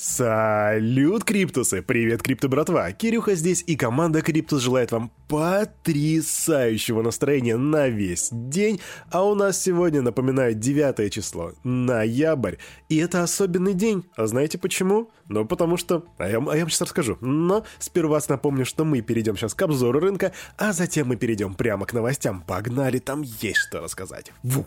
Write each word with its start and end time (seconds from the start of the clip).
Салют, 0.00 1.24
Криптусы! 1.24 1.82
Привет, 1.82 2.22
Крипто 2.22 2.48
братва! 2.48 2.92
Кирюха 2.92 3.34
здесь 3.34 3.64
и 3.66 3.74
команда 3.74 4.22
Криптус 4.22 4.62
желает 4.62 4.92
вам 4.92 5.10
потрясающего 5.26 7.02
настроения 7.02 7.56
на 7.56 7.88
весь 7.88 8.28
день. 8.30 8.78
А 9.10 9.24
у 9.24 9.34
нас 9.34 9.60
сегодня, 9.60 10.00
напоминаю, 10.00 10.54
9 10.54 11.12
число, 11.12 11.52
ноябрь. 11.64 12.58
И 12.88 12.98
это 12.98 13.24
особенный 13.24 13.74
день. 13.74 14.04
А 14.14 14.28
знаете 14.28 14.56
почему? 14.56 15.10
Ну, 15.26 15.44
потому 15.44 15.76
что... 15.76 16.04
А 16.18 16.28
я, 16.28 16.36
а 16.38 16.54
я 16.54 16.60
вам 16.60 16.70
сейчас 16.70 16.82
расскажу. 16.82 17.18
Но 17.20 17.64
сперва 17.80 18.20
напомню, 18.28 18.64
что 18.64 18.84
мы 18.84 19.00
перейдем 19.00 19.36
сейчас 19.36 19.54
к 19.54 19.62
обзору 19.62 19.98
рынка, 19.98 20.30
а 20.56 20.72
затем 20.72 21.08
мы 21.08 21.16
перейдем 21.16 21.54
прямо 21.54 21.86
к 21.86 21.92
новостям. 21.92 22.44
Погнали, 22.46 23.00
там 23.00 23.22
есть 23.22 23.58
что 23.58 23.80
рассказать. 23.80 24.30
Ву! 24.44 24.64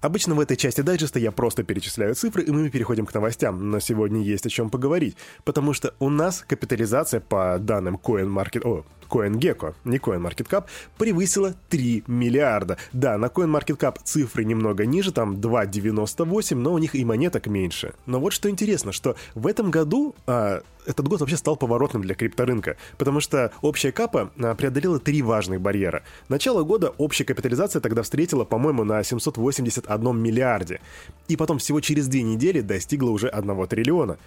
Обычно 0.00 0.34
в 0.34 0.40
этой 0.40 0.56
части 0.56 0.82
дайджеста 0.82 1.18
я 1.18 1.32
просто 1.32 1.62
перечисляю 1.62 2.14
цифры, 2.14 2.42
и 2.42 2.50
мы 2.50 2.68
переходим 2.68 3.06
к 3.06 3.14
новостям, 3.14 3.70
но 3.70 3.80
сегодня 3.80 4.20
есть 4.22 4.46
о 4.46 4.50
чем 4.50 4.70
поговорить, 4.70 5.16
потому 5.44 5.72
что 5.72 5.94
у 5.98 6.10
нас 6.10 6.44
капитализация 6.46 7.20
по 7.20 7.58
данным 7.58 7.96
CoinMarket... 7.96 8.66
О, 8.66 8.84
CoinGecko, 9.08 9.74
не 9.84 9.98
CoinMarketCap, 9.98 10.64
превысила 10.98 11.54
3 11.68 12.04
миллиарда. 12.06 12.78
Да, 12.92 13.18
на 13.18 13.26
CoinMarketCap 13.26 13.98
цифры 14.04 14.44
немного 14.44 14.86
ниже, 14.86 15.12
там 15.12 15.36
2,98, 15.36 16.54
но 16.56 16.72
у 16.72 16.78
них 16.78 16.94
и 16.94 17.04
монеток 17.04 17.46
меньше. 17.46 17.94
Но 18.06 18.20
вот 18.20 18.32
что 18.32 18.50
интересно, 18.50 18.92
что 18.92 19.16
в 19.34 19.46
этом 19.46 19.70
году 19.70 20.14
а, 20.26 20.62
этот 20.86 21.08
год 21.08 21.20
вообще 21.20 21.36
стал 21.36 21.56
поворотным 21.56 22.02
для 22.02 22.14
крипторынка, 22.14 22.76
потому 22.96 23.20
что 23.20 23.52
общая 23.60 23.92
капа 23.92 24.30
а, 24.38 24.54
преодолела 24.54 24.98
три 24.98 25.22
важных 25.22 25.60
барьера. 25.60 26.02
Начало 26.28 26.62
года 26.62 26.90
общая 26.96 27.24
капитализация 27.24 27.80
тогда 27.80 28.02
встретила, 28.02 28.44
по-моему, 28.44 28.84
на 28.84 29.02
781 29.02 30.18
миллиарде, 30.18 30.80
и 31.28 31.36
потом 31.36 31.58
всего 31.58 31.80
через 31.80 32.08
две 32.08 32.22
недели 32.22 32.60
достигла 32.60 33.10
уже 33.10 33.28
1 33.28 33.66
триллиона. 33.66 34.18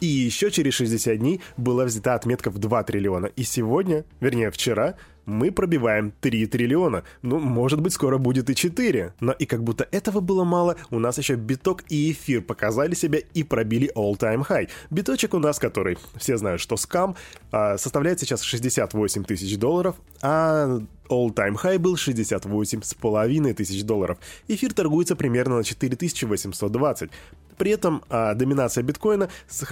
И 0.00 0.06
еще 0.06 0.50
через 0.50 0.74
60 0.74 1.18
дней 1.18 1.40
была 1.56 1.84
взята 1.84 2.14
отметка 2.14 2.50
в 2.50 2.58
2 2.58 2.82
триллиона. 2.84 3.26
И 3.26 3.42
сегодня, 3.42 4.04
вернее 4.20 4.50
вчера, 4.50 4.94
мы 5.28 5.52
пробиваем 5.52 6.12
3 6.20 6.46
триллиона. 6.46 7.04
Ну, 7.22 7.38
может 7.38 7.80
быть, 7.82 7.92
скоро 7.92 8.16
будет 8.16 8.48
и 8.48 8.54
4. 8.54 9.14
Но 9.20 9.32
и 9.32 9.44
как 9.44 9.62
будто 9.62 9.86
этого 9.90 10.20
было 10.20 10.44
мало, 10.44 10.76
у 10.90 10.98
нас 10.98 11.18
еще 11.18 11.34
биток 11.34 11.84
и 11.90 12.12
эфир 12.12 12.40
показали 12.42 12.94
себя 12.94 13.18
и 13.34 13.42
пробили 13.42 13.92
all-time 13.94 14.46
high. 14.48 14.70
Биточек 14.90 15.34
у 15.34 15.38
нас, 15.38 15.58
который, 15.58 15.98
все 16.16 16.38
знают, 16.38 16.62
что 16.62 16.76
скам, 16.76 17.14
а, 17.52 17.76
составляет 17.76 18.20
сейчас 18.20 18.42
68 18.42 19.24
тысяч 19.24 19.58
долларов, 19.58 19.96
а 20.22 20.80
all-time 21.10 21.56
high 21.62 21.78
был 21.78 21.96
68 21.96 22.82
с 22.82 22.94
половиной 22.94 23.52
тысяч 23.52 23.84
долларов. 23.84 24.18
Эфир 24.48 24.72
торгуется 24.72 25.14
примерно 25.14 25.58
на 25.58 25.64
4820. 25.64 27.10
При 27.58 27.72
этом 27.72 28.04
а, 28.08 28.34
доминация 28.34 28.82
биткоина 28.82 29.28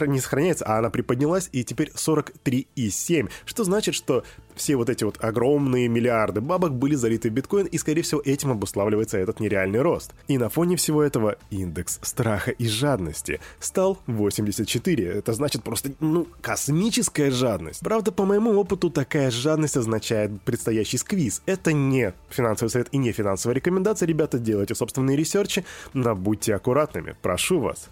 не 0.07 0.21
сохраняется, 0.21 0.65
а 0.67 0.79
она 0.79 0.91
приподнялась 0.91 1.49
и 1.53 1.65
теперь 1.65 1.93
43,7, 1.95 3.31
что 3.45 3.65
значит, 3.65 3.95
что 3.95 4.25
все 4.57 4.77
вот 4.77 4.91
эти 4.91 5.05
вот 5.05 5.23
огромные 5.23 5.89
миллиарды 5.89 6.41
бабок 6.41 6.75
были 6.75 6.95
залиты 6.95 7.31
в 7.31 7.33
биткоин, 7.33 7.67
и, 7.67 7.79
скорее 7.79 8.03
всего, 8.03 8.23
этим 8.25 8.51
обуславливается 8.51 9.19
этот 9.19 9.41
нереальный 9.41 9.81
рост. 9.81 10.13
И 10.29 10.39
на 10.39 10.49
фоне 10.49 10.77
всего 10.77 11.03
этого 11.03 11.37
индекс 11.51 11.99
страха 12.03 12.51
и 12.51 12.67
жадности 12.67 13.41
стал 13.61 13.99
84. 14.07 15.07
Это 15.07 15.33
значит 15.33 15.63
просто, 15.63 15.93
ну, 16.01 16.27
космическая 16.41 17.31
жадность. 17.31 17.81
Правда, 17.81 18.13
по 18.13 18.25
моему 18.25 18.53
опыту, 18.59 18.91
такая 18.91 19.31
жадность 19.31 19.77
означает 19.77 20.41
предстоящий 20.43 20.99
сквиз. 20.99 21.43
Это 21.47 21.73
не 21.73 22.13
финансовый 22.31 22.69
совет 22.69 22.89
и 22.93 22.99
не 22.99 23.13
финансовая 23.13 23.55
рекомендация. 23.55 24.07
Ребята, 24.07 24.39
делайте 24.39 24.75
собственные 24.75 25.17
ресерчи, 25.17 25.65
но 25.93 26.15
будьте 26.15 26.55
аккуратными. 26.55 27.15
Прошу 27.23 27.61
вас. 27.61 27.89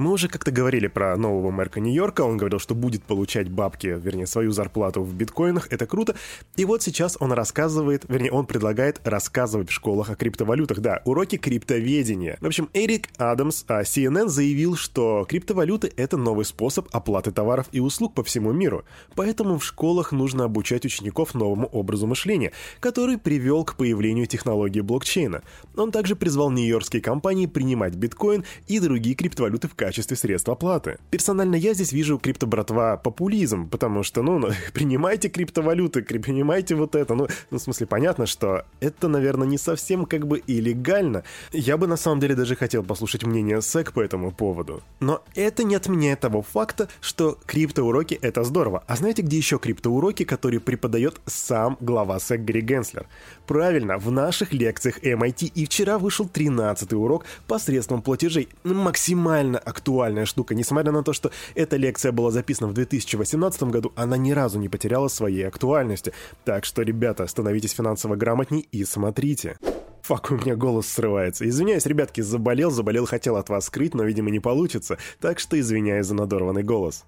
Мы 0.00 0.12
уже 0.12 0.28
как-то 0.28 0.50
говорили 0.50 0.86
про 0.86 1.14
нового 1.14 1.50
мэрка 1.50 1.78
Нью-Йорка, 1.78 2.22
он 2.22 2.38
говорил, 2.38 2.58
что 2.58 2.74
будет 2.74 3.02
получать 3.02 3.50
бабки, 3.50 3.88
вернее, 3.88 4.26
свою 4.26 4.50
зарплату 4.50 5.02
в 5.02 5.12
биткоинах, 5.12 5.70
это 5.70 5.86
круто. 5.86 6.16
И 6.56 6.64
вот 6.64 6.80
сейчас 6.80 7.18
он 7.20 7.32
рассказывает, 7.32 8.06
вернее, 8.08 8.32
он 8.32 8.46
предлагает 8.46 9.02
рассказывать 9.04 9.68
в 9.68 9.74
школах 9.74 10.08
о 10.08 10.16
криптовалютах, 10.16 10.78
да, 10.78 11.02
уроки 11.04 11.36
криптоведения. 11.36 12.38
В 12.40 12.46
общем, 12.46 12.70
Эрик 12.72 13.10
Адамс, 13.18 13.66
а 13.68 13.82
CNN 13.82 14.28
заявил, 14.28 14.74
что 14.74 15.26
криптовалюты— 15.28 15.92
это 15.98 16.16
новый 16.16 16.46
способ 16.46 16.88
оплаты 16.92 17.30
товаров 17.30 17.66
и 17.70 17.80
услуг 17.80 18.14
по 18.14 18.24
всему 18.24 18.52
миру. 18.52 18.86
Поэтому 19.16 19.58
в 19.58 19.64
школах 19.66 20.12
нужно 20.12 20.44
обучать 20.44 20.86
учеников 20.86 21.34
новому 21.34 21.66
образу 21.66 22.06
мышления, 22.06 22.52
который 22.80 23.18
привел 23.18 23.66
к 23.66 23.76
появлению 23.76 24.26
технологии 24.26 24.80
блокчейна. 24.80 25.42
Он 25.76 25.92
также 25.92 26.16
призвал 26.16 26.50
нью-йоркские 26.50 27.02
компании 27.02 27.44
принимать 27.44 27.96
биткоин 27.96 28.44
и 28.66 28.80
другие 28.80 29.14
криптовалюты 29.14 29.68
в 29.68 29.74
качестве 29.74 29.89
качестве 29.90 30.16
средств 30.16 30.48
оплаты. 30.48 30.98
Персонально 31.10 31.56
я 31.56 31.74
здесь 31.74 31.90
вижу 31.90 32.16
крипто-братва 32.16 32.96
популизм, 32.96 33.68
потому 33.68 34.04
что, 34.04 34.22
ну, 34.22 34.50
принимайте 34.72 35.28
криптовалюты, 35.28 36.02
принимайте 36.02 36.76
вот 36.76 36.94
это. 36.94 37.16
Ну, 37.16 37.26
ну, 37.50 37.58
в 37.58 37.60
смысле, 37.60 37.86
понятно, 37.88 38.26
что 38.26 38.62
это, 38.78 39.08
наверное, 39.08 39.48
не 39.48 39.58
совсем 39.58 40.04
как 40.04 40.28
бы 40.28 40.38
и 40.38 40.60
легально. 40.60 41.24
Я 41.52 41.76
бы 41.76 41.88
на 41.88 41.96
самом 41.96 42.20
деле 42.20 42.36
даже 42.36 42.54
хотел 42.54 42.84
послушать 42.84 43.24
мнение 43.24 43.58
SEC 43.58 43.92
по 43.92 44.00
этому 44.00 44.30
поводу. 44.30 44.80
Но 45.00 45.24
это 45.34 45.64
не 45.64 45.74
отменяет 45.74 46.20
того 46.20 46.42
факта, 46.42 46.88
что 47.00 47.36
криптоуроки— 47.46 48.14
это 48.22 48.44
здорово. 48.44 48.84
А 48.86 48.94
знаете, 48.94 49.22
где 49.22 49.38
еще 49.38 49.58
криптоуроки, 49.58 50.24
которые 50.24 50.60
преподает 50.60 51.20
сам 51.26 51.76
глава 51.80 52.18
SEC 52.18 52.38
Гри 52.38 52.60
Генслер? 52.60 53.06
Правильно, 53.46 53.98
в 53.98 54.12
наших 54.12 54.52
лекциях 54.52 55.02
MIT. 55.02 55.50
И 55.56 55.64
вчера 55.64 55.98
вышел 55.98 56.28
13 56.28 56.92
урок 56.92 57.24
посредством 57.48 58.02
платежей. 58.02 58.48
Максимально 58.62 59.58
актуальный 59.58 59.79
актуальная 59.80 60.26
штука. 60.26 60.54
Несмотря 60.54 60.92
на 60.92 61.02
то, 61.02 61.12
что 61.14 61.30
эта 61.54 61.76
лекция 61.76 62.12
была 62.12 62.30
записана 62.30 62.68
в 62.68 62.74
2018 62.74 63.62
году, 63.64 63.92
она 63.96 64.18
ни 64.18 64.32
разу 64.32 64.58
не 64.58 64.68
потеряла 64.68 65.08
своей 65.08 65.48
актуальности. 65.48 66.12
Так 66.44 66.66
что, 66.66 66.82
ребята, 66.82 67.26
становитесь 67.26 67.72
финансово 67.72 68.14
грамотней 68.14 68.68
и 68.70 68.84
смотрите. 68.84 69.56
Фак, 70.02 70.30
у 70.30 70.34
меня 70.34 70.54
голос 70.54 70.86
срывается. 70.86 71.48
Извиняюсь, 71.48 71.86
ребятки, 71.86 72.20
заболел, 72.20 72.70
заболел, 72.70 73.06
хотел 73.06 73.36
от 73.36 73.48
вас 73.48 73.66
скрыть, 73.66 73.94
но, 73.94 74.04
видимо, 74.04 74.30
не 74.30 74.40
получится. 74.40 74.98
Так 75.18 75.38
что 75.38 75.58
извиняюсь 75.58 76.06
за 76.06 76.14
надорванный 76.14 76.62
голос. 76.62 77.04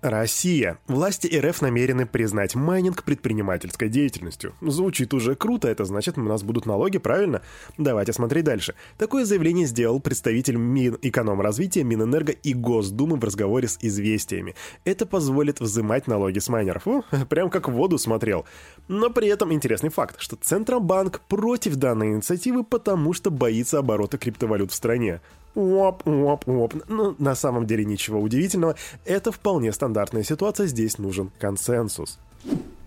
Россия. 0.00 0.78
Власти 0.86 1.26
РФ 1.26 1.60
намерены 1.60 2.06
признать 2.06 2.54
майнинг 2.54 3.02
предпринимательской 3.02 3.88
деятельностью. 3.88 4.54
Звучит 4.60 5.12
уже 5.12 5.34
круто, 5.34 5.68
это 5.68 5.84
значит, 5.84 6.16
у 6.18 6.22
нас 6.22 6.42
будут 6.44 6.66
налоги, 6.66 6.98
правильно? 6.98 7.42
Давайте 7.78 8.12
смотреть 8.12 8.44
дальше. 8.44 8.74
Такое 8.96 9.24
заявление 9.24 9.66
сделал 9.66 9.98
представитель 9.98 10.56
Минэкономразвития, 10.56 11.82
Минэнерго 11.82 12.32
и 12.32 12.54
Госдумы 12.54 13.16
в 13.16 13.24
разговоре 13.24 13.66
с 13.66 13.78
«Известиями». 13.80 14.54
Это 14.84 15.04
позволит 15.04 15.60
взимать 15.60 16.06
налоги 16.06 16.38
с 16.38 16.48
майнеров. 16.48 16.86
О, 16.86 17.02
прям 17.28 17.50
как 17.50 17.68
в 17.68 17.72
воду 17.72 17.98
смотрел. 17.98 18.44
Но 18.86 19.10
при 19.10 19.28
этом 19.28 19.52
интересный 19.52 19.90
факт, 19.90 20.16
что 20.20 20.36
Центробанк 20.36 21.20
против 21.28 21.76
данной 21.76 22.14
инициативы, 22.14 22.62
потому 22.62 23.12
что 23.12 23.30
боится 23.30 23.78
оборота 23.78 24.16
криптовалют 24.16 24.70
в 24.70 24.74
стране. 24.74 25.20
Оп, 25.58 26.06
оп, 26.06 26.48
оп. 26.48 26.74
Ну, 26.86 27.16
на 27.18 27.34
самом 27.34 27.66
деле 27.66 27.84
ничего 27.84 28.20
удивительного. 28.20 28.76
Это 29.04 29.32
вполне 29.32 29.72
стандартная 29.72 30.22
ситуация, 30.22 30.68
здесь 30.68 30.98
нужен 30.98 31.32
консенсус. 31.40 32.20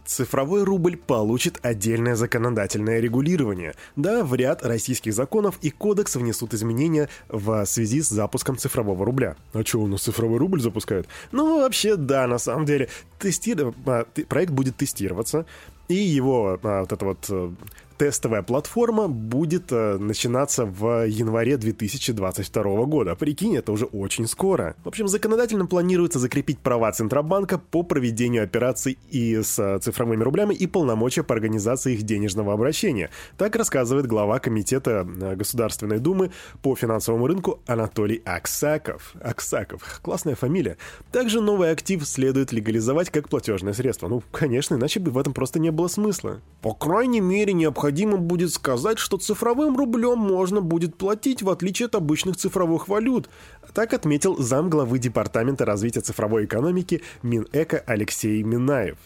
Цифровой 0.06 0.64
рубль 0.64 0.96
получит 0.96 1.60
отдельное 1.64 2.16
законодательное 2.16 3.02
регулирование. 3.02 3.76
Да, 3.98 4.24
в 4.24 4.34
ряд 4.36 4.66
российских 4.66 5.14
законов 5.14 5.58
и 5.62 5.70
кодекс 5.70 6.16
внесут 6.16 6.54
изменения 6.54 7.10
в 7.28 7.66
связи 7.66 8.02
с 8.02 8.08
запуском 8.08 8.58
цифрового 8.58 9.06
рубля. 9.06 9.36
А 9.52 9.66
что, 9.66 9.82
у 9.82 9.88
нас 9.88 10.04
цифровой 10.04 10.38
рубль 10.38 10.62
запускают? 10.62 11.10
Ну, 11.34 11.60
вообще, 11.60 11.98
да, 11.98 12.26
на 12.26 12.38
самом 12.38 12.66
деле. 12.66 12.88
Тести... 13.20 13.54
А, 13.86 14.06
проект 14.30 14.54
будет 14.54 14.78
тестироваться, 14.78 15.46
и 15.90 15.96
его 15.96 16.58
а, 16.64 16.80
вот 16.82 16.92
это 16.94 17.06
вот 17.06 17.26
э, 17.30 17.52
тестовая 18.02 18.42
платформа 18.42 19.08
будет 19.08 19.72
э, 19.72 20.00
начинаться 20.00 20.66
в 20.66 21.06
январе 21.06 21.56
2022 21.56 22.86
года. 22.86 23.16
Прикинь, 23.16 23.56
это 23.56 23.72
уже 23.72 23.86
очень 23.86 24.26
скоро. 24.26 24.76
В 24.84 24.88
общем, 24.88 25.08
законодательно 25.08 25.68
планируется 25.68 26.18
закрепить 26.18 26.58
права 26.58 26.92
Центробанка 26.92 27.60
по 27.60 27.84
проведению 27.84 28.44
операций 28.44 28.98
и 29.12 29.44
с 29.44 29.60
э, 29.60 29.78
цифровыми 29.78 30.24
рублями 30.24 30.56
и 30.56 30.66
полномочия 30.66 31.22
по 31.22 31.36
организации 31.36 31.94
их 31.94 32.02
денежного 32.02 32.54
обращения. 32.54 33.12
Так 33.38 33.56
рассказывает 33.56 34.08
глава 34.08 34.40
Комитета 34.40 35.08
э, 35.08 35.36
Государственной 35.36 36.00
Думы 36.00 36.32
по 36.64 36.76
финансовому 36.76 37.28
рынку 37.28 37.60
Анатолий 37.68 38.24
Аксаков. 38.26 39.14
Аксаков. 39.22 40.00
Классная 40.02 40.34
фамилия. 40.34 40.78
Также 41.12 41.40
новый 41.40 41.70
актив 41.70 42.04
следует 42.08 42.52
легализовать 42.52 43.12
как 43.12 43.30
платежное 43.30 43.74
средство. 43.74 44.08
Ну, 44.08 44.24
конечно, 44.32 44.74
иначе 44.74 45.00
бы 45.00 45.12
в 45.12 45.20
этом 45.20 45.36
просто 45.36 45.60
не 45.60 45.70
было 45.70 45.88
смысла. 45.88 46.42
По 46.64 46.74
крайней 46.74 47.22
мере, 47.22 47.54
необходимо 47.54 47.91
необходимо 47.92 48.18
будет 48.18 48.54
сказать, 48.54 48.98
что 48.98 49.18
цифровым 49.18 49.76
рублем 49.76 50.18
можно 50.18 50.62
будет 50.62 50.96
платить, 50.96 51.42
в 51.42 51.50
отличие 51.50 51.88
от 51.88 51.96
обычных 51.96 52.38
цифровых 52.38 52.88
валют. 52.88 53.30
Так 53.74 53.94
отметил 53.94 54.38
замглавы 54.38 54.98
Департамента 54.98 55.66
развития 55.66 56.02
цифровой 56.02 56.46
экономики 56.46 57.02
Минэко 57.22 57.84
Алексей 57.86 58.44
Минаев. 58.44 58.98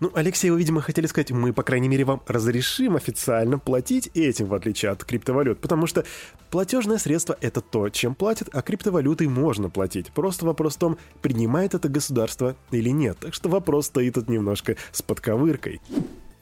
Ну, 0.00 0.10
Алексей, 0.14 0.48
вы, 0.50 0.58
видимо, 0.58 0.80
хотели 0.80 1.06
сказать, 1.06 1.32
мы, 1.32 1.52
по 1.52 1.62
крайней 1.62 1.88
мере, 1.88 2.04
вам 2.04 2.22
разрешим 2.26 2.96
официально 2.96 3.58
платить 3.58 4.10
этим, 4.14 4.46
в 4.46 4.54
отличие 4.54 4.92
от 4.92 5.04
криптовалют, 5.04 5.60
потому 5.60 5.86
что 5.86 6.04
платежное 6.50 6.98
средство— 6.98 7.36
это 7.40 7.60
то, 7.60 7.88
чем 7.88 8.14
платят, 8.14 8.48
а 8.52 8.62
криптовалютой 8.62 9.26
можно 9.26 9.70
платить. 9.70 10.12
Просто 10.12 10.46
вопрос 10.46 10.76
в 10.76 10.78
том, 10.78 10.98
принимает 11.20 11.74
это 11.74 11.88
государство 11.88 12.56
или 12.70 12.90
нет. 12.90 13.18
Так 13.20 13.34
что 13.34 13.48
вопрос 13.48 13.86
стоит 13.86 14.14
тут 14.14 14.28
немножко 14.28 14.76
с 14.92 15.02
подковыркой. 15.02 15.80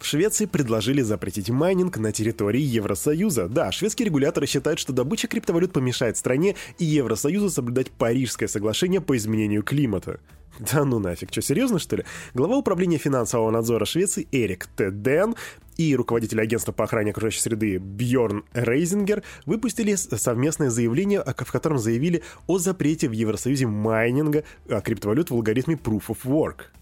В 0.01 0.07
Швеции 0.07 0.47
предложили 0.47 1.03
запретить 1.03 1.51
майнинг 1.51 1.99
на 1.99 2.11
территории 2.11 2.63
Евросоюза. 2.63 3.49
Да, 3.49 3.71
шведские 3.71 4.07
регуляторы 4.07 4.47
считают, 4.47 4.81
что 4.81 4.95
добыча 4.95 5.29
криптовалют 5.29 5.75
помешает 5.75 6.17
стране 6.17 6.57
и 6.79 6.87
Евросоюзу 6.87 7.51
соблюдать 7.51 7.91
Парижское 7.91 8.49
соглашение 8.49 9.03
по 9.03 9.15
изменению 9.19 9.63
климата. 9.63 10.19
Да 10.59 10.87
ну 10.87 11.01
нафиг, 11.01 11.31
что, 11.31 11.43
серьезно 11.43 11.79
что 11.79 11.97
ли? 11.97 12.05
Глава 12.33 12.57
управления 12.57 12.97
финансового 12.97 13.51
надзора 13.51 13.85
Швеции 13.85 14.27
Эрик 14.33 14.69
Теден 14.75 15.37
и 15.77 15.95
руководитель 15.95 16.41
агентства 16.41 16.73
по 16.73 16.85
охране 16.85 17.11
окружающей 17.11 17.41
среды 17.41 17.77
Бьорн 17.77 18.45
Рейзингер 18.55 19.23
выпустили 19.45 19.95
совместное 19.97 20.71
заявление, 20.71 21.23
в 21.23 21.53
котором 21.53 21.79
заявили 21.79 22.23
о 22.47 22.57
запрете 22.57 23.07
в 23.07 23.13
Евросоюзе 23.13 23.67
майнинга 23.67 24.45
криптовалют 24.83 25.29
в 25.29 25.35
алгоритме 25.35 25.75
Proof 25.75 26.05
of 26.09 26.19
Work. 26.25 26.80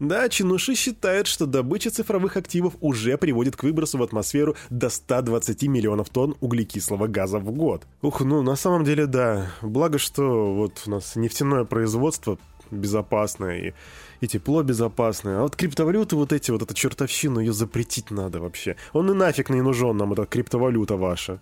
Да, 0.00 0.30
чинуши 0.30 0.74
считают, 0.74 1.26
что 1.26 1.44
добыча 1.44 1.90
цифровых 1.90 2.38
активов 2.38 2.74
уже 2.80 3.18
приводит 3.18 3.56
к 3.56 3.62
выбросу 3.62 3.98
в 3.98 4.02
атмосферу 4.02 4.56
до 4.70 4.88
120 4.88 5.62
миллионов 5.64 6.08
тонн 6.08 6.36
углекислого 6.40 7.06
газа 7.06 7.38
в 7.38 7.52
год. 7.52 7.86
Ух, 8.00 8.22
ну 8.22 8.42
на 8.42 8.56
самом 8.56 8.84
деле 8.84 9.06
да. 9.06 9.52
Благо, 9.60 9.98
что 9.98 10.54
вот 10.54 10.82
у 10.86 10.90
нас 10.90 11.16
нефтяное 11.16 11.64
производство 11.64 12.38
безопасное 12.70 13.58
и, 13.58 13.72
и 14.22 14.26
тепло 14.26 14.62
безопасное. 14.62 15.40
А 15.40 15.42
вот 15.42 15.54
криптовалюты 15.54 16.16
вот 16.16 16.32
эти, 16.32 16.50
вот 16.50 16.62
эта 16.62 16.72
чертовщина, 16.72 17.40
ее 17.40 17.52
запретить 17.52 18.10
надо 18.10 18.40
вообще. 18.40 18.76
Он 18.94 19.10
и 19.10 19.14
нафиг 19.14 19.50
не 19.50 19.60
нужен 19.60 19.96
нам, 19.96 20.14
эта 20.14 20.24
криптовалюта 20.24 20.96
ваша. 20.96 21.40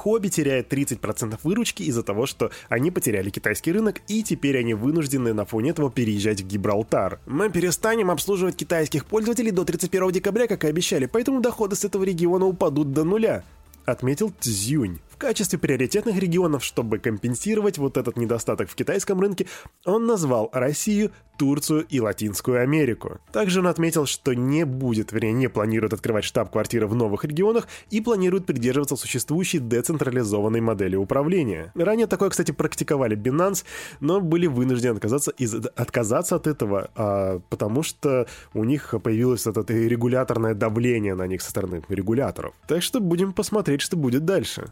Хобби 0.00 0.28
теряет 0.28 0.72
30% 0.72 1.38
выручки 1.42 1.82
из-за 1.82 2.02
того, 2.02 2.24
что 2.24 2.50
они 2.70 2.90
потеряли 2.90 3.28
китайский 3.28 3.70
рынок, 3.70 4.00
и 4.08 4.22
теперь 4.22 4.58
они 4.58 4.72
вынуждены 4.72 5.34
на 5.34 5.44
фоне 5.44 5.72
этого 5.72 5.90
переезжать 5.90 6.40
в 6.40 6.46
Гибралтар. 6.46 7.20
Мы 7.26 7.50
перестанем 7.50 8.10
обслуживать 8.10 8.56
китайских 8.56 9.04
пользователей 9.04 9.50
до 9.50 9.66
31 9.66 10.12
декабря, 10.12 10.46
как 10.46 10.64
и 10.64 10.68
обещали, 10.68 11.04
поэтому 11.04 11.42
доходы 11.42 11.76
с 11.76 11.84
этого 11.84 12.02
региона 12.04 12.46
упадут 12.46 12.94
до 12.94 13.04
нуля, 13.04 13.44
отметил 13.84 14.32
Цзюнь 14.40 15.00
качестве 15.20 15.58
приоритетных 15.58 16.18
регионов, 16.18 16.64
чтобы 16.64 16.98
компенсировать 16.98 17.78
вот 17.78 17.96
этот 17.96 18.16
недостаток 18.16 18.68
в 18.68 18.74
китайском 18.74 19.20
рынке, 19.20 19.46
он 19.84 20.06
назвал 20.06 20.48
Россию, 20.52 21.12
Турцию 21.36 21.86
и 21.88 22.00
Латинскую 22.00 22.60
Америку. 22.60 23.18
Также 23.32 23.60
он 23.60 23.66
отметил, 23.66 24.06
что 24.06 24.34
не 24.34 24.64
будет, 24.64 25.12
вернее, 25.12 25.32
не 25.32 25.48
планирует 25.48 25.92
открывать 25.92 26.24
штаб-квартиры 26.24 26.86
в 26.86 26.94
новых 26.94 27.24
регионах 27.24 27.68
и 27.90 28.00
планирует 28.00 28.44
придерживаться 28.44 28.96
существующей 28.96 29.58
децентрализованной 29.58 30.60
модели 30.60 30.96
управления. 30.96 31.72
Ранее 31.74 32.06
такое, 32.06 32.30
кстати, 32.30 32.52
практиковали 32.52 33.16
Binance, 33.16 33.64
но 34.00 34.20
были 34.20 34.46
вынуждены 34.46 34.96
отказаться, 34.96 35.30
из, 35.30 35.54
отказаться 35.54 36.36
от 36.36 36.46
этого, 36.46 36.90
а, 36.94 37.40
потому 37.48 37.82
что 37.82 38.26
у 38.52 38.64
них 38.64 38.94
появилось 39.02 39.46
это 39.46 39.64
регуляторное 39.72 40.54
давление 40.54 41.14
на 41.14 41.26
них 41.26 41.40
со 41.40 41.50
стороны 41.50 41.82
регуляторов. 41.88 42.54
Так 42.66 42.82
что 42.82 43.00
будем 43.00 43.32
посмотреть, 43.32 43.80
что 43.80 43.96
будет 43.96 44.24
дальше. 44.24 44.70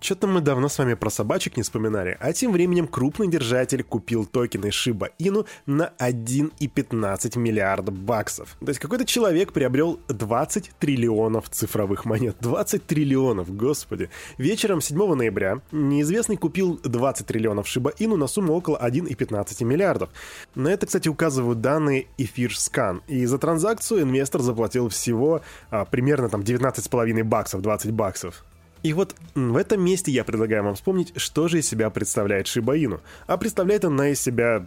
Что-то 0.00 0.28
мы 0.28 0.40
давно 0.40 0.68
с 0.68 0.78
вами 0.78 0.94
про 0.94 1.10
собачек 1.10 1.56
не 1.56 1.64
вспоминали, 1.64 2.16
а 2.20 2.32
тем 2.32 2.52
временем 2.52 2.86
крупный 2.86 3.26
держатель 3.26 3.82
купил 3.82 4.26
токены 4.26 4.66
Shiba 4.66 5.10
Inu 5.18 5.44
на 5.66 5.92
1,15 5.98 7.36
миллиарда 7.36 7.90
баксов. 7.90 8.56
То 8.60 8.68
есть 8.68 8.78
какой-то 8.78 9.04
человек 9.04 9.52
приобрел 9.52 9.98
20 10.06 10.70
триллионов 10.78 11.50
цифровых 11.50 12.04
монет. 12.04 12.36
20 12.40 12.86
триллионов, 12.86 13.54
господи. 13.54 14.08
Вечером 14.38 14.80
7 14.80 15.14
ноября 15.14 15.62
неизвестный 15.72 16.36
купил 16.36 16.78
20 16.84 17.26
триллионов 17.26 17.66
Shiba 17.66 17.92
Inu 17.98 18.14
на 18.16 18.28
сумму 18.28 18.54
около 18.54 18.78
1,15 18.80 19.64
миллиардов. 19.64 20.10
На 20.54 20.68
это, 20.68 20.86
кстати, 20.86 21.08
указывают 21.08 21.60
данные 21.60 22.06
EtherScan. 22.18 23.02
И 23.08 23.26
за 23.26 23.38
транзакцию 23.38 24.02
инвестор 24.02 24.42
заплатил 24.42 24.88
всего 24.90 25.42
а, 25.70 25.84
примерно 25.84 26.28
там 26.28 26.42
19,5 26.42 27.24
баксов, 27.24 27.62
20 27.62 27.90
баксов. 27.90 28.44
И 28.82 28.92
вот 28.92 29.14
в 29.34 29.56
этом 29.56 29.82
месте 29.82 30.10
я 30.12 30.24
предлагаю 30.24 30.64
вам 30.64 30.74
вспомнить, 30.74 31.12
что 31.16 31.48
же 31.48 31.58
из 31.58 31.68
себя 31.68 31.90
представляет 31.90 32.46
Шибаину. 32.46 33.00
А 33.26 33.36
представляет 33.36 33.84
она 33.84 34.08
из 34.08 34.20
себя... 34.20 34.66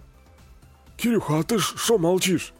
Кирюха, 0.98 1.40
а 1.40 1.44
ты 1.44 1.58
что 1.58 1.98
молчишь? 1.98 2.54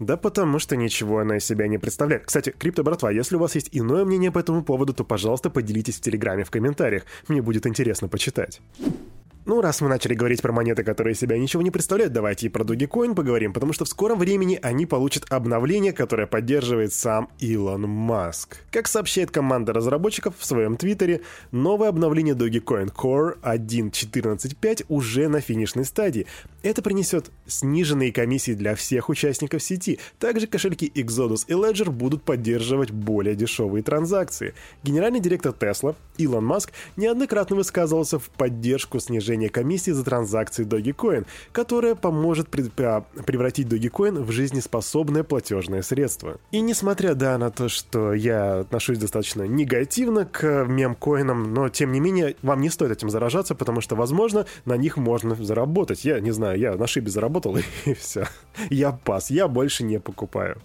Да 0.00 0.16
потому 0.16 0.58
что 0.58 0.76
ничего 0.76 1.20
она 1.20 1.36
из 1.36 1.44
себя 1.44 1.68
не 1.68 1.78
представляет. 1.78 2.24
Кстати, 2.26 2.54
крипто 2.56 2.82
братва, 2.82 3.10
если 3.10 3.36
у 3.36 3.38
вас 3.38 3.54
есть 3.54 3.68
иное 3.72 4.04
мнение 4.04 4.32
по 4.32 4.38
этому 4.38 4.64
поводу, 4.64 4.92
то, 4.92 5.04
пожалуйста, 5.04 5.50
поделитесь 5.50 5.96
в 5.96 6.00
Телеграме 6.00 6.44
в 6.44 6.50
комментариях. 6.50 7.04
Мне 7.28 7.42
будет 7.42 7.66
интересно 7.66 8.08
почитать. 8.08 8.60
Ну, 9.46 9.60
раз 9.60 9.82
мы 9.82 9.90
начали 9.90 10.14
говорить 10.14 10.40
про 10.40 10.52
монеты, 10.52 10.84
которые 10.84 11.14
себя 11.14 11.36
ничего 11.36 11.62
не 11.62 11.70
представляют, 11.70 12.14
давайте 12.14 12.46
и 12.46 12.48
про 12.48 12.64
Dogecoin 12.64 13.14
поговорим, 13.14 13.52
потому 13.52 13.74
что 13.74 13.84
в 13.84 13.88
скором 13.88 14.18
времени 14.18 14.58
они 14.62 14.86
получат 14.86 15.26
обновление, 15.30 15.92
которое 15.92 16.26
поддерживает 16.26 16.94
сам 16.94 17.28
Илон 17.40 17.82
Маск. 17.82 18.56
Как 18.70 18.88
сообщает 18.88 19.30
команда 19.30 19.74
разработчиков 19.74 20.34
в 20.38 20.46
своем 20.46 20.78
твиттере, 20.78 21.20
новое 21.52 21.90
обновление 21.90 22.34
Dogecoin 22.34 22.90
Core 22.90 23.38
1.14.5 23.42 24.86
уже 24.88 25.28
на 25.28 25.42
финишной 25.42 25.84
стадии. 25.84 26.26
Это 26.62 26.80
принесет 26.80 27.30
сниженные 27.46 28.12
комиссии 28.12 28.54
для 28.54 28.74
всех 28.74 29.10
участников 29.10 29.62
сети. 29.62 29.98
Также 30.18 30.46
кошельки 30.46 30.90
Exodus 30.94 31.44
и 31.48 31.52
Ledger 31.52 31.90
будут 31.90 32.22
поддерживать 32.22 32.92
более 32.92 33.34
дешевые 33.34 33.82
транзакции. 33.82 34.54
Генеральный 34.82 35.20
директор 35.20 35.52
Tesla 35.52 35.94
Илон 36.16 36.46
Маск 36.46 36.72
неоднократно 36.96 37.56
высказывался 37.56 38.18
в 38.18 38.30
поддержку 38.30 39.00
снижения 39.00 39.33
снижение 39.34 39.48
комиссии 39.48 39.90
за 39.90 40.04
транзакции 40.04 40.64
Dogecoin, 40.64 41.26
которая 41.52 41.94
поможет 41.94 42.48
превратить 42.48 43.66
Dogecoin 43.66 44.22
в 44.22 44.30
жизнеспособное 44.30 45.24
платежное 45.24 45.82
средство. 45.82 46.38
И 46.52 46.60
несмотря 46.60 47.14
да, 47.14 47.36
на 47.38 47.50
то, 47.50 47.68
что 47.68 48.14
я 48.14 48.60
отношусь 48.60 48.98
достаточно 48.98 49.42
негативно 49.42 50.24
к 50.24 50.64
мемкоинам, 50.66 51.52
но 51.52 51.68
тем 51.68 51.92
не 51.92 52.00
менее 52.00 52.36
вам 52.42 52.60
не 52.60 52.70
стоит 52.70 52.92
этим 52.92 53.10
заражаться, 53.10 53.54
потому 53.54 53.80
что, 53.80 53.96
возможно, 53.96 54.46
на 54.64 54.76
них 54.76 54.96
можно 54.96 55.34
заработать. 55.34 56.04
Я 56.04 56.20
не 56.20 56.30
знаю, 56.30 56.58
я 56.58 56.76
на 56.76 56.86
шибе 56.86 57.10
заработал 57.10 57.56
и 57.84 57.94
все. 57.94 58.26
Я 58.70 58.92
пас, 58.92 59.30
я 59.30 59.48
больше 59.48 59.84
не 59.84 59.98
покупаю. 59.98 60.60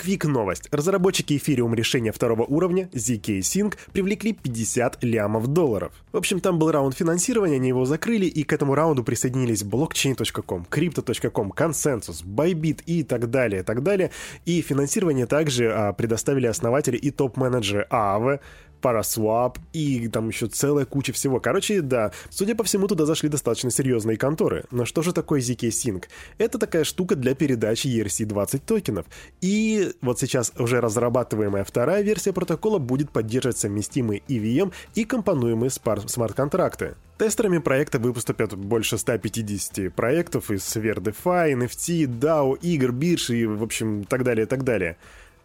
Квик 0.00 0.24
новость. 0.24 0.66
Разработчики 0.72 1.34
Ethereum 1.34 1.74
решения 1.74 2.10
второго 2.10 2.44
уровня 2.44 2.88
ZK 2.94 3.40
Sync 3.40 3.74
привлекли 3.92 4.32
50 4.32 5.04
лямов 5.04 5.48
долларов. 5.48 5.92
В 6.10 6.16
общем, 6.16 6.40
там 6.40 6.58
был 6.58 6.70
раунд 6.70 6.96
финансирования, 6.96 7.56
они 7.56 7.68
его 7.68 7.84
закрыли, 7.84 8.24
и 8.24 8.42
к 8.44 8.54
этому 8.54 8.74
раунду 8.74 9.04
присоединились 9.04 9.62
blockchain.com, 9.62 10.66
crypto.com, 10.70 11.52
Consensus, 11.52 12.24
Bybit 12.24 12.82
и 12.86 13.02
так 13.02 13.28
далее, 13.28 13.62
так 13.62 13.82
далее. 13.82 14.10
И 14.46 14.62
финансирование 14.62 15.26
также 15.26 15.70
а, 15.70 15.92
предоставили 15.92 16.46
основатели 16.46 16.96
и 16.96 17.10
топ-менеджеры 17.10 17.86
Aave, 17.90 18.40
Paraswap 18.80 19.58
и 19.72 20.08
там 20.08 20.28
еще 20.28 20.46
целая 20.46 20.84
куча 20.84 21.12
всего. 21.12 21.40
Короче, 21.40 21.80
да, 21.80 22.12
судя 22.30 22.54
по 22.54 22.64
всему, 22.64 22.86
туда 22.86 23.06
зашли 23.06 23.28
достаточно 23.28 23.70
серьезные 23.70 24.16
конторы. 24.16 24.64
Но 24.70 24.84
что 24.84 25.02
же 25.02 25.12
такое 25.12 25.40
ZK 25.40 25.68
Sync? 25.68 26.04
Это 26.38 26.58
такая 26.58 26.84
штука 26.84 27.16
для 27.16 27.34
передачи 27.34 27.86
ERC-20 27.86 28.62
токенов. 28.66 29.06
И 29.40 29.92
вот 30.00 30.18
сейчас 30.20 30.52
уже 30.58 30.80
разрабатываемая 30.80 31.64
вторая 31.64 32.02
версия 32.02 32.32
протокола 32.32 32.78
будет 32.78 33.10
поддерживать 33.10 33.58
совместимые 33.58 34.22
EVM 34.28 34.72
и 34.94 35.04
компонуемые 35.04 35.70
смарт-контракты. 35.70 36.94
Тестерами 37.18 37.58
проекта 37.58 37.98
выступят 37.98 38.54
больше 38.54 38.96
150 38.96 39.94
проектов 39.94 40.50
из 40.50 40.64
сфер 40.64 41.00
DeFi, 41.00 41.52
NFT, 41.52 42.06
DAO, 42.06 42.58
игр, 42.62 42.92
бирж 42.92 43.28
и, 43.28 43.44
в 43.44 43.62
общем, 43.62 44.04
так 44.04 44.24
далее, 44.24 44.46
так 44.46 44.64
далее. 44.64 44.96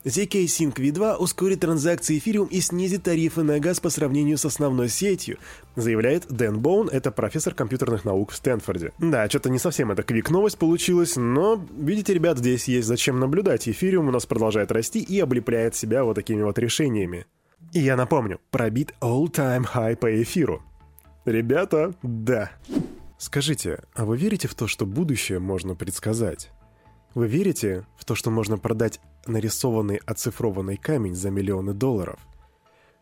ZK 0.05 0.45
Sync 0.45 0.75
V2 0.75 1.15
ускорит 1.15 1.61
транзакции 1.61 2.19
эфириум 2.19 2.47
и 2.47 2.61
снизит 2.61 3.03
тарифы 3.03 3.41
на 3.41 3.59
газ 3.59 3.79
по 3.79 3.89
сравнению 3.89 4.37
с 4.37 4.45
основной 4.45 4.87
сетью, 4.87 5.39
заявляет 5.75 6.27
Дэн 6.29 6.59
Боун, 6.59 6.89
это 6.89 7.09
профессор 7.09 7.55
компьютерных 7.55 8.05
наук 8.05 8.29
в 8.29 8.35
Стэнфорде. 8.35 8.91
Да, 8.99 9.27
что-то 9.27 9.49
не 9.49 9.57
совсем 9.57 9.91
это 9.91 10.03
квик 10.03 10.29
новость 10.29 10.59
получилась, 10.59 11.15
но, 11.15 11.59
видите, 11.75 12.13
ребят, 12.13 12.37
здесь 12.37 12.67
есть 12.67 12.87
зачем 12.87 13.19
наблюдать. 13.19 13.67
Эфириум 13.67 14.09
у 14.09 14.11
нас 14.11 14.27
продолжает 14.27 14.71
расти 14.71 15.01
и 15.01 15.19
облепляет 15.19 15.73
себя 15.73 16.03
вот 16.03 16.13
такими 16.13 16.43
вот 16.43 16.59
решениями. 16.59 17.25
И 17.73 17.79
я 17.79 17.95
напомню, 17.95 18.39
пробит 18.51 18.93
all-time 19.01 19.65
high 19.73 19.95
по 19.95 20.21
эфиру. 20.21 20.61
Ребята, 21.25 21.95
да. 22.03 22.51
Скажите, 23.17 23.79
а 23.95 24.05
вы 24.05 24.17
верите 24.17 24.47
в 24.47 24.53
то, 24.53 24.67
что 24.67 24.85
будущее 24.85 25.39
можно 25.39 25.73
предсказать? 25.73 26.51
Вы 27.15 27.27
верите 27.27 27.87
в 27.97 28.05
то, 28.05 28.13
что 28.13 28.29
можно 28.29 28.57
продать 28.57 28.99
нарисованный 29.27 29.97
оцифрованный 30.05 30.77
камень 30.77 31.15
за 31.15 31.29
миллионы 31.29 31.73
долларов? 31.73 32.19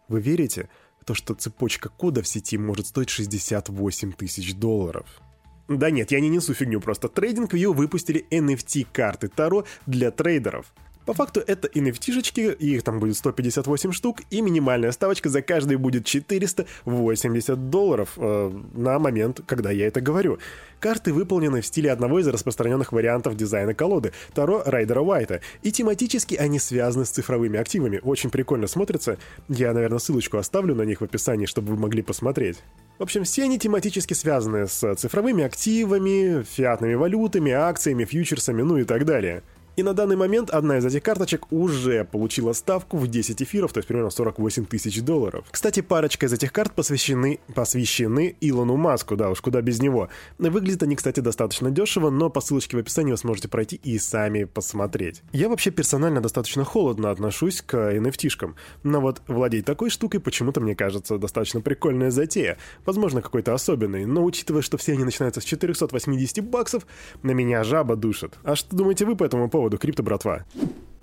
Вы 0.08 0.22
верите 0.22 0.70
то, 1.06 1.14
что 1.14 1.34
цепочка 1.34 1.90
кода 1.90 2.22
в 2.22 2.28
сети 2.28 2.58
может 2.58 2.88
стоить 2.88 3.10
68 3.10 4.14
тысяч 4.14 4.56
долларов? 4.56 5.22
Да 5.68 5.90
нет, 5.90 6.12
я 6.12 6.20
не 6.20 6.30
несу 6.30 6.54
фигню, 6.54 6.82
просто 6.82 7.08
TradingView 7.08 7.74
выпустили 7.74 8.26
NFT-карты 8.30 9.30
Таро 9.30 9.66
для 9.86 10.12
трейдеров. 10.12 10.74
По 11.06 11.14
факту 11.14 11.42
это 11.46 11.68
NFT-шечки, 11.68 12.56
их 12.56 12.84
там 12.84 13.00
будет 13.00 13.18
158 13.18 13.92
штук, 13.92 14.22
и 14.30 14.42
минимальная 14.42 14.92
ставочка 14.92 15.28
за 15.30 15.42
каждый 15.42 15.76
будет 15.76 16.06
480 16.06 17.70
долларов 17.70 18.14
э, 18.16 18.52
на 18.74 19.00
момент, 19.00 19.42
когда 19.46 19.70
я 19.72 19.88
это 19.88 20.00
говорю. 20.00 20.40
Карты 20.80 21.12
выполнены 21.12 21.62
в 21.62 21.66
стиле 21.66 21.92
одного 21.92 22.20
из 22.20 22.28
распространенных 22.28 22.94
вариантов 22.94 23.36
дизайна 23.36 23.74
колоды— 23.74 24.14
Таро 24.34 24.64
Райдера 24.66 25.02
Уайта, 25.02 25.42
и 25.62 25.72
тематически 25.72 26.36
они 26.36 26.58
связаны 26.60 27.06
с 27.06 27.10
цифровыми 27.10 27.60
активами. 27.60 28.00
Очень 28.02 28.30
прикольно 28.30 28.68
смотрятся. 28.68 29.18
Я, 29.50 29.74
наверное, 29.74 30.00
ссылочку 30.00 30.38
оставлю 30.38 30.74
на 30.74 30.84
них 30.84 31.02
в 31.02 31.04
описании, 31.04 31.46
чтобы 31.46 31.74
вы 31.74 31.80
могли 31.80 32.02
посмотреть. 32.02 32.60
В 32.98 33.04
общем, 33.04 33.24
все 33.26 33.44
они 33.44 33.60
тематически 33.60 34.14
связаны 34.14 34.68
с 34.68 34.96
цифровыми 34.96 35.44
активами, 35.44 36.44
фиатными 36.44 36.94
валютами, 36.94 37.52
акциями, 37.52 38.06
фьючерсами, 38.06 38.62
ну 38.62 38.78
и 38.78 38.84
так 38.86 39.06
далее. 39.06 39.44
И 39.76 39.82
на 39.82 39.96
данный 39.96 40.16
момент 40.16 40.52
одна 40.52 40.78
из 40.78 40.86
этих 40.86 41.02
карточек 41.02 41.52
уже 41.52 42.04
получила 42.06 42.54
ставку 42.54 42.98
в 42.98 43.08
10 43.08 43.42
эфиров, 43.42 43.74
то 43.74 43.80
есть 43.80 43.88
примерно 43.88 44.12
48 44.12 44.66
тысяч 44.66 45.02
долларов. 45.02 45.46
Кстати, 45.50 45.82
парочка 45.82 46.28
из 46.28 46.34
этих 46.34 46.54
карт 46.54 46.74
посвящены, 46.74 47.40
посвящены 47.56 48.36
Илону 48.40 48.78
Маску, 48.78 49.16
да 49.16 49.32
уж 49.32 49.42
куда 49.42 49.62
без 49.62 49.82
него. 49.82 50.10
Выглядят 50.38 50.84
они, 50.84 50.96
кстати, 50.96 51.22
достаточно 51.22 51.72
дешево, 51.72 52.12
но 52.12 52.30
по 52.30 52.40
ссылочке 52.40 52.78
в 52.78 52.82
описании 52.82 53.14
вы 53.14 53.18
сможете 53.18 53.48
пройти 53.48 53.80
и 53.84 53.98
сами 53.98 54.44
посмотреть. 54.44 55.24
Я 55.32 55.50
вообще 55.50 55.72
персонально 55.72 56.22
достаточно 56.22 56.64
холодно 56.64 57.10
отношусь 57.10 57.64
к 57.64 57.74
NFT-шкам, 57.74 58.54
но 58.84 59.02
вот 59.02 59.24
владеть 59.28 59.66
такой 59.66 59.90
штукой 59.90 60.20
почему-то 60.20 60.62
мне 60.62 60.76
кажется 60.76 61.18
достаточно 61.18 61.62
прикольная 61.62 62.12
затея. 62.12 62.60
Возможно, 62.86 63.24
какой-то 63.24 63.56
особенный, 63.56 64.06
но 64.06 64.24
учитывая, 64.24 64.62
что 64.62 64.78
все 64.78 64.92
они 64.92 65.04
начинаются 65.04 65.42
с 65.42 65.46
480 65.46 66.44
баксов, 66.44 66.86
на 67.24 67.32
меня 67.32 67.64
жаба 67.64 67.96
душит. 67.96 68.36
А 68.44 68.56
что 68.56 68.76
думаете 68.76 69.06
вы 69.06 69.16
по 69.16 69.24
этому 69.24 69.50
поводу? 69.50 69.63
Поводу 69.64 69.78
крипто, 69.78 70.04
братва. 70.04 70.44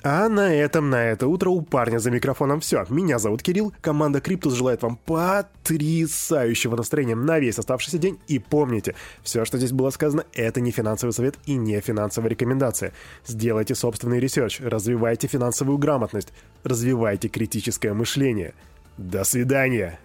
А 0.02 0.28
на 0.28 0.54
этом, 0.54 0.90
на 0.90 1.04
это 1.04 1.26
утро 1.26 1.50
у 1.50 1.62
парня 1.62 1.98
за 1.98 2.10
микрофоном 2.10 2.60
все. 2.60 2.84
Меня 2.90 3.18
зовут 3.18 3.42
Кирилл, 3.42 3.72
команда 3.80 4.20
Криптус 4.20 4.54
желает 4.54 4.82
вам 4.82 4.96
потрясающего 4.96 6.76
настроения 6.76 7.14
на 7.14 7.38
весь 7.38 7.58
оставшийся 7.58 7.98
день. 7.98 8.18
И 8.28 8.38
помните, 8.38 8.94
все, 9.22 9.44
что 9.44 9.58
здесь 9.58 9.72
было 9.72 9.90
сказано, 9.90 10.24
это 10.34 10.60
не 10.60 10.72
финансовый 10.72 11.12
совет 11.12 11.36
и 11.46 11.54
не 11.56 11.80
финансовая 11.80 12.30
рекомендация. 12.30 12.92
Сделайте 13.26 13.74
собственный 13.74 14.20
research, 14.20 14.60
развивайте 14.60 15.26
финансовую 15.26 15.78
грамотность, 15.78 16.32
развивайте 16.64 17.28
критическое 17.28 17.94
мышление. 17.94 18.54
До 18.98 19.24
свидания! 19.24 19.98